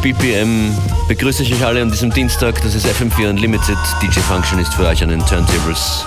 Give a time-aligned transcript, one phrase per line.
[0.00, 0.74] 90 BPM
[1.08, 2.60] begrüße ich euch alle an diesem Dienstag.
[2.62, 3.76] Das ist FM4 Unlimited.
[4.02, 6.06] DJ Function ist für euch an den Turntables.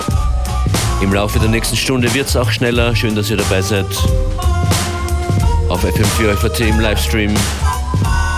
[1.02, 2.95] Im Laufe der nächsten Stunde wird es auch schneller.
[2.95, 3.85] Schön, dass ihr dabei seid.
[5.69, 7.33] Auf FM4 FAT im Livestream,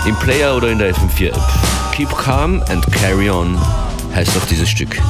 [0.06, 1.92] im Player oder in der FM4 App.
[1.92, 3.58] Keep calm and carry on
[4.14, 5.00] heißt auch dieses Stück.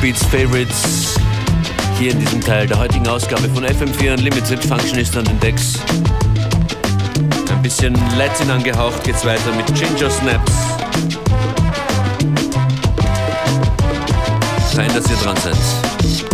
[0.00, 1.14] Hip-Hop-Beats, Favorites.
[1.98, 5.78] Hier in diesem Teil der heutigen Ausgabe von FM4 Unlimited Functionist an den Decks.
[7.50, 10.52] Ein bisschen Latin angehaucht geht's weiter mit Ginger Snaps.
[14.74, 16.29] Fein, dass ihr dran seid.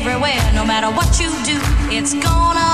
[0.00, 0.40] everywhere.
[0.54, 1.58] No matter what you do,
[1.90, 2.67] it's gonna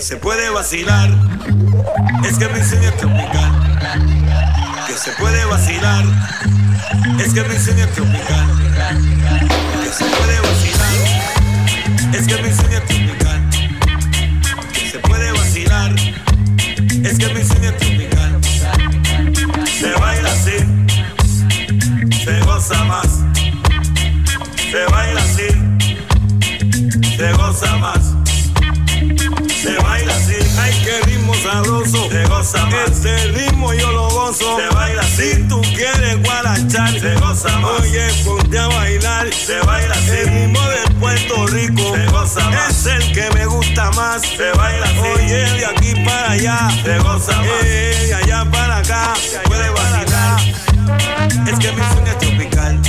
[0.00, 1.10] se puede vacilar.
[2.24, 3.52] Es que sueño es tropical.
[4.86, 6.04] Que se puede vacilar.
[7.18, 8.46] Es que sueño es tropical.
[9.82, 10.94] Que se puede vacilar.
[12.14, 13.50] Es que sueño es tropical.
[14.72, 15.94] Que se puede vacilar.
[17.04, 18.40] Es que mi sueño es tropical.
[19.78, 20.56] Se baila así.
[22.24, 23.08] Se goza más.
[24.70, 25.48] Se baila así.
[27.16, 28.05] Se goza más
[31.46, 32.08] sabroso.
[32.10, 32.90] Se goza más.
[32.90, 34.58] Este ritmo yo lo gozo.
[34.58, 35.02] Se baila.
[35.02, 37.80] Si tú quieres guarachar, se goza más.
[37.80, 39.32] Oye, ponte a bailar.
[39.32, 39.94] Se baila.
[39.94, 41.94] El ritmo de Puerto Rico.
[41.94, 42.70] Se goza más.
[42.70, 44.22] Es el que me gusta más.
[44.22, 44.86] Se baila.
[45.14, 46.70] Oye, de aquí para allá.
[46.82, 47.62] Se goza más.
[47.62, 49.14] Eh, de allá para acá.
[49.16, 50.40] Se puede vacilar.
[51.46, 52.80] Es que mi sueño es tropical.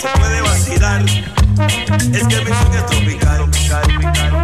[0.00, 1.02] Se puede vacilar.
[2.12, 3.48] Es que mi sueño es tropical.
[3.52, 4.43] Se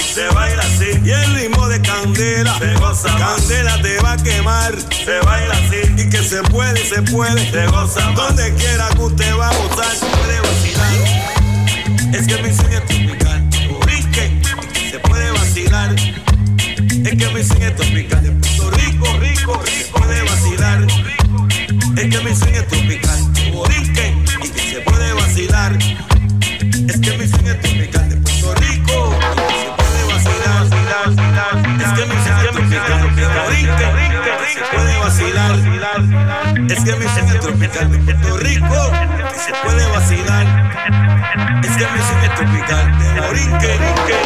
[0.00, 2.58] Se baila así, y el ritmo de candela.
[2.58, 3.14] Se goza.
[3.18, 4.74] Candela te va a quemar.
[5.04, 7.50] Se baila así, y que se puede, se puede.
[7.50, 8.00] Se goza.
[8.12, 9.92] Donde quiera que usted va a gozar.
[12.14, 13.23] Es que mi sueño tropical.
[41.94, 42.84] mi tropical.
[43.14, 44.23] De la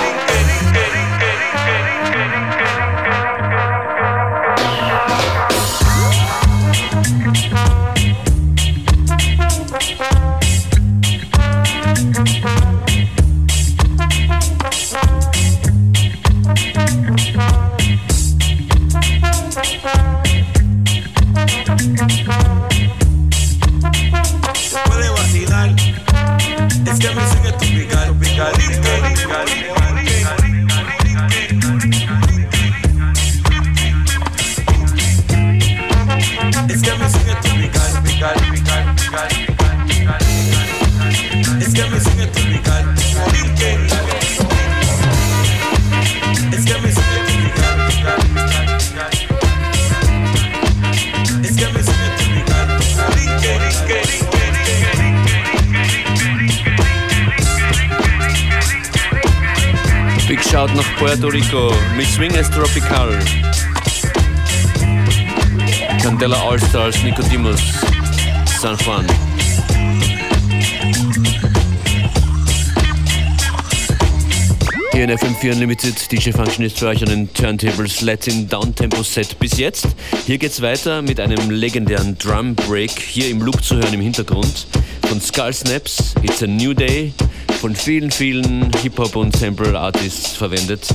[75.38, 79.86] FM4 Unlimited, DJ Function ist für euch an den Turntables Latin Downtempo Set bis jetzt.
[80.26, 84.66] Hier geht's weiter mit einem legendären Drum Break, hier im Loop zu hören im Hintergrund.
[85.06, 87.12] Von Skull Snaps, It's a New Day,
[87.60, 90.88] von vielen, vielen Hip-Hop und Sample Artists verwendet.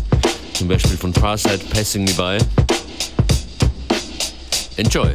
[0.53, 2.37] Zum Beispiel von Farsight Passing Me By.
[4.75, 5.09] Enjoy!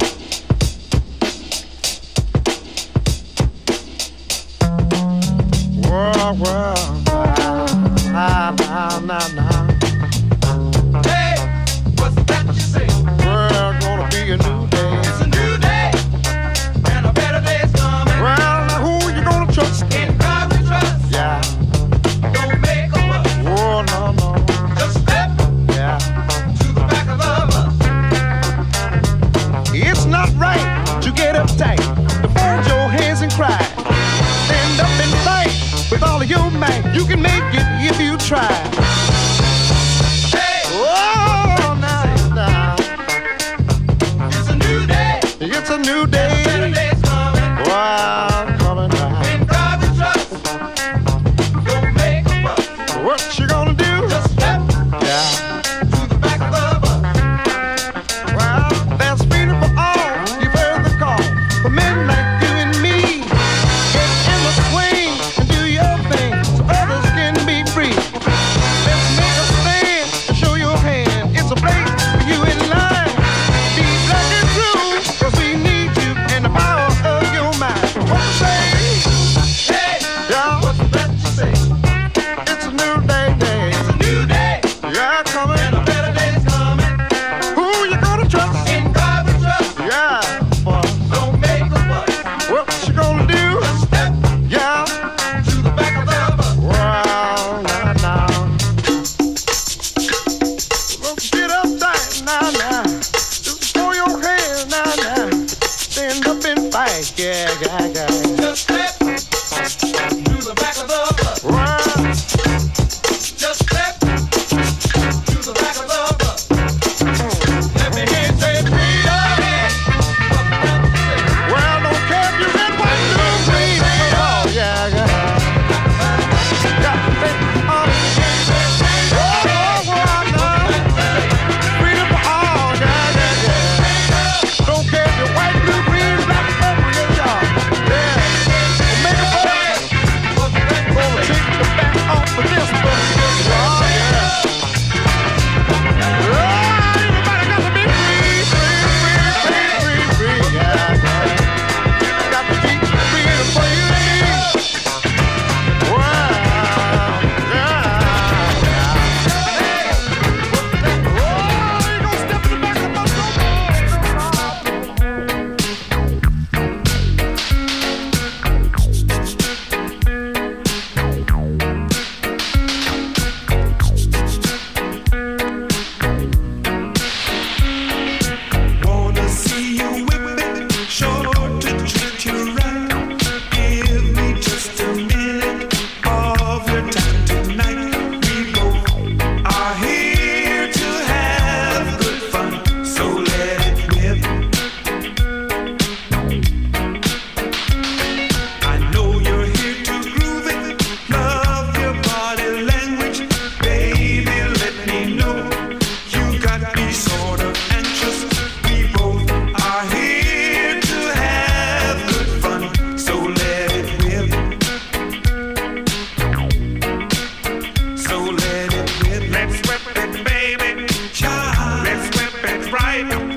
[222.99, 223.28] Jamaica.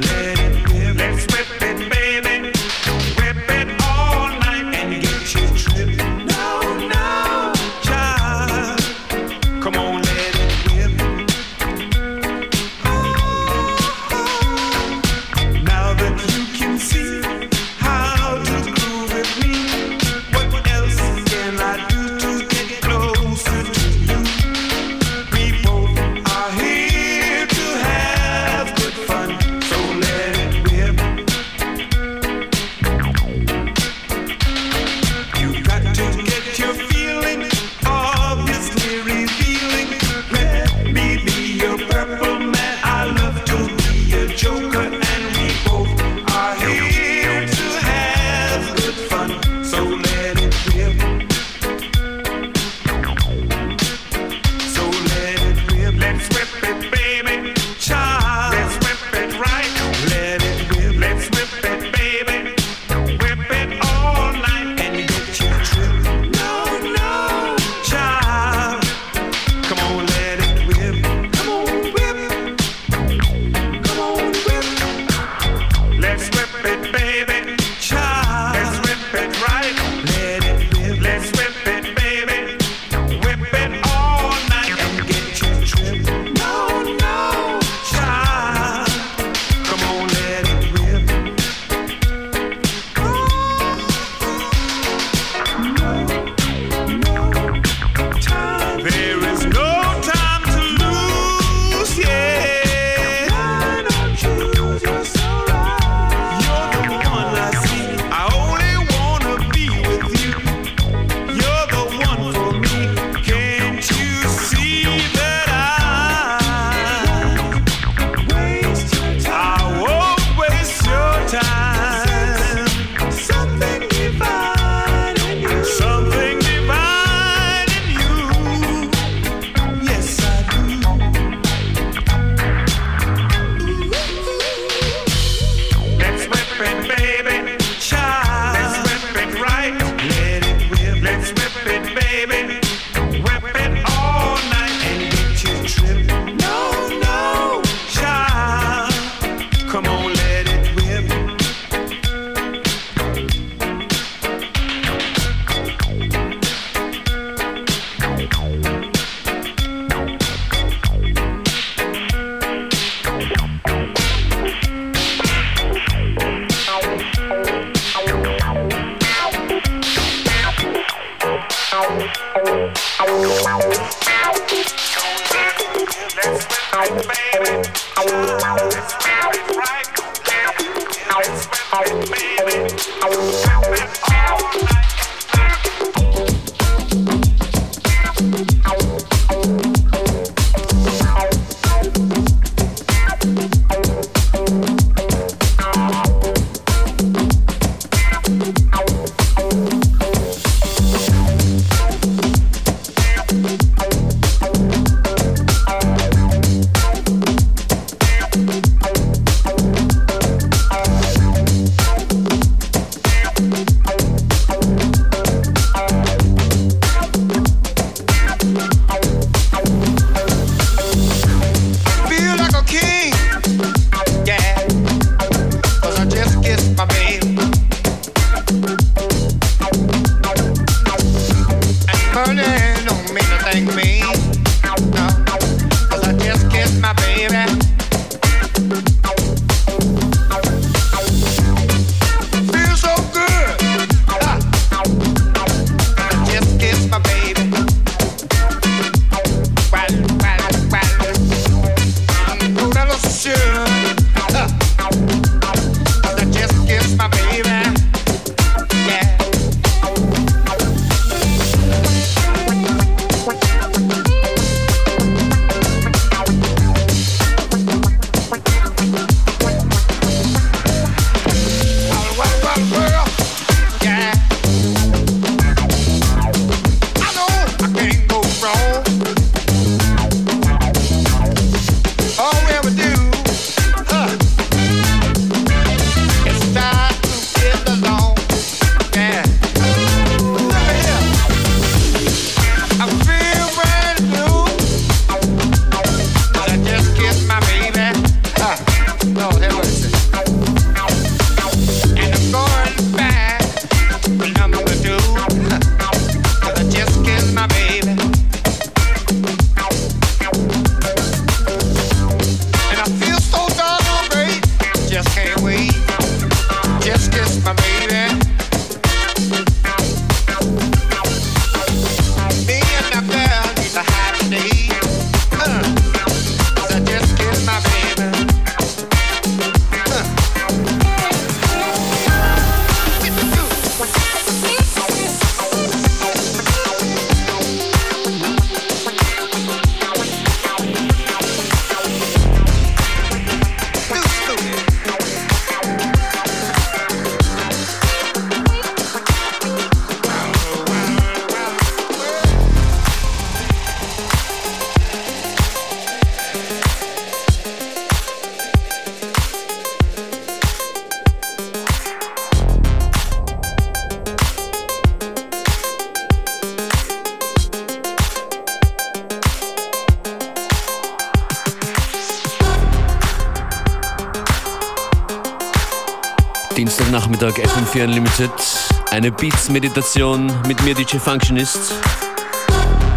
[379.03, 381.75] Eine Beats-Meditation mit mir, DJ Functionist.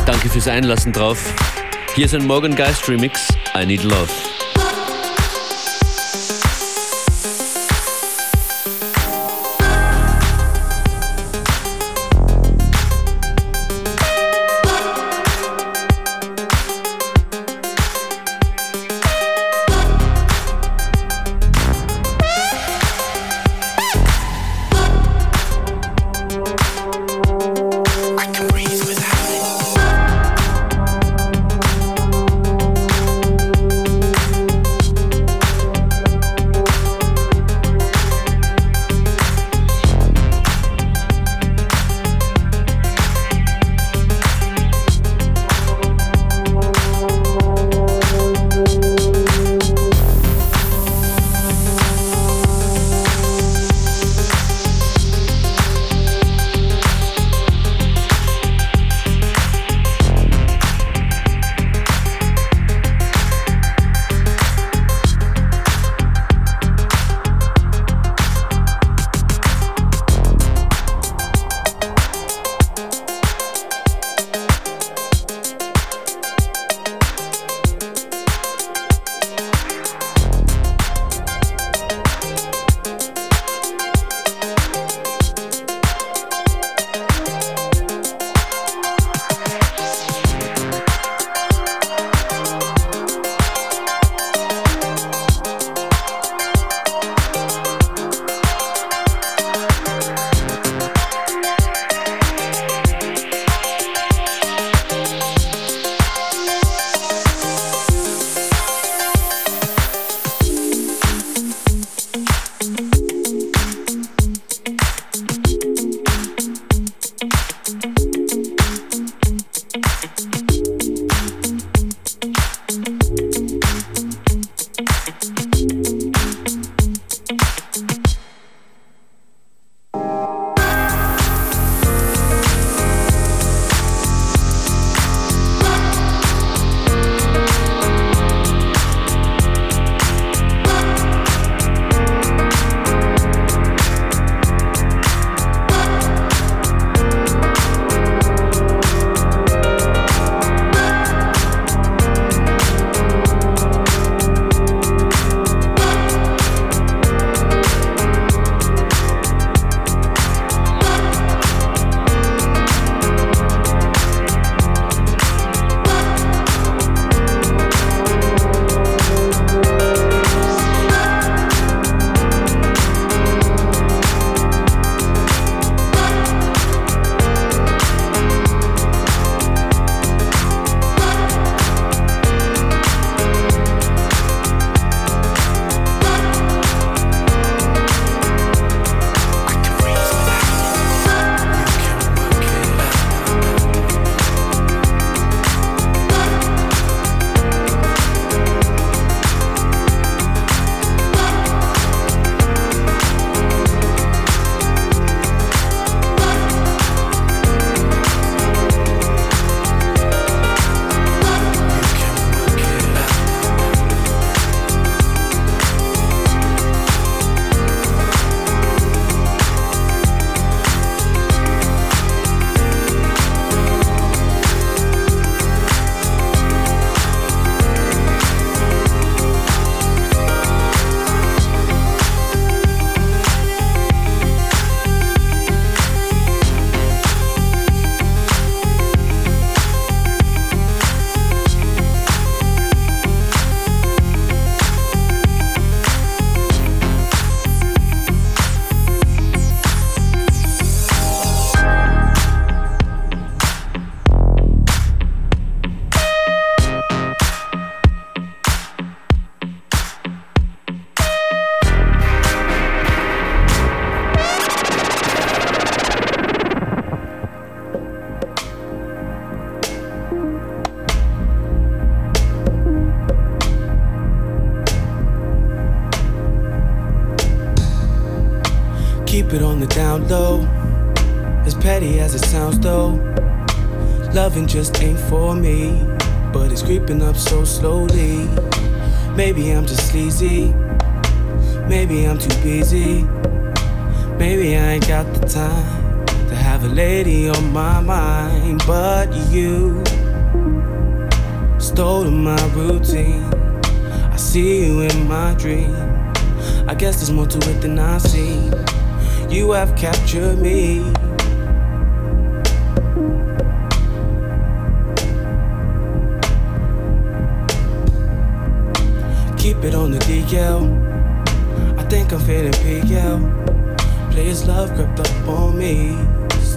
[0.06, 1.18] Danke fürs Einlassen drauf.
[1.96, 3.28] Hier ist ein Morgan Geist Remix,
[3.60, 4.25] I Need Love.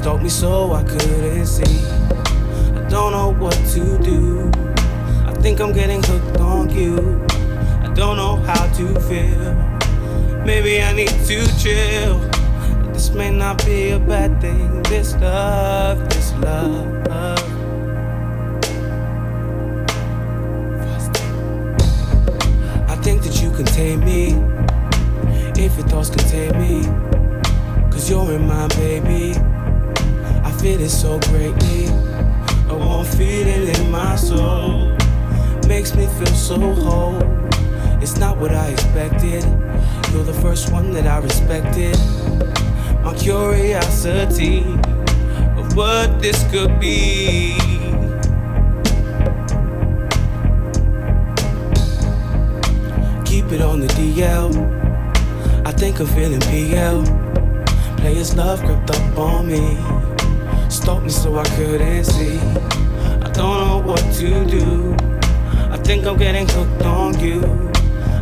[0.09, 1.85] Stalked me so I couldn't see.
[1.85, 4.51] I don't know what to do.
[5.27, 7.23] I think I'm getting hooked on you.
[7.83, 9.53] I don't know how to feel.
[10.47, 12.21] Maybe I need to chill.
[12.91, 14.83] This may not be a bad thing.
[14.85, 16.87] This love, this love.
[22.89, 24.29] I think that you can tame me.
[25.63, 26.85] If your thoughts contain me.
[27.91, 29.35] Cause you're in my baby.
[30.59, 31.87] I feel it so greatly.
[32.69, 34.93] A warm feeling in my soul.
[35.69, 37.23] Makes me feel so whole.
[38.03, 39.45] It's not what I expected.
[40.11, 41.97] You're the first one that I respected.
[43.05, 44.65] My curiosity
[45.57, 47.55] of what this could be.
[53.25, 54.51] Keep it on the DL.
[55.65, 57.05] I think I'm feeling PL.
[57.99, 59.98] Players love crept up on me.
[60.69, 62.39] Stalked me so I couldn't see.
[62.39, 64.95] I don't know what to do.
[65.71, 67.41] I think I'm getting hooked on you.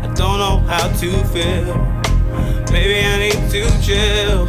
[0.03, 1.77] I don't know how to feel.
[2.73, 4.47] Maybe I need to chill.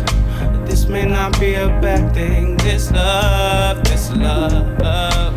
[0.65, 2.57] This may not be a bad thing.
[2.57, 5.33] This love, this love.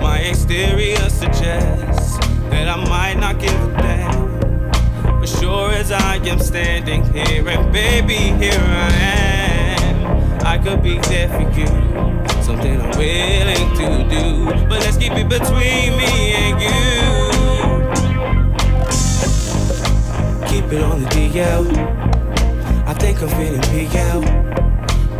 [0.00, 2.18] My exterior suggests
[2.50, 3.71] that I might not give
[5.52, 8.90] sure as I am standing here, and baby, here I
[9.80, 10.46] am.
[10.46, 11.66] I could be there for you.
[12.42, 14.24] Something I'm willing to do.
[14.68, 16.80] But let's keep it between me and you.
[20.50, 21.64] Keep it on the DL.
[22.86, 24.22] I think I'm feeling PL.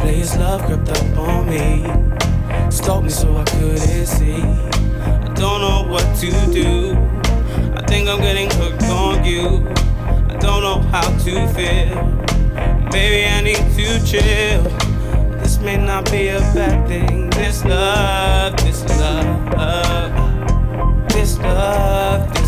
[0.01, 1.66] Players love crept up on me.
[2.70, 4.43] Stalked me so I couldn't see.
[5.26, 6.30] I don't know what to
[6.61, 6.97] do.
[7.76, 9.72] I think I'm getting hooked on you.
[10.43, 12.03] Don't know how to feel.
[12.90, 14.64] Maybe I need to chill.
[15.38, 17.30] This may not be a bad thing.
[17.30, 19.49] This love, this love,
[21.11, 22.41] this love, this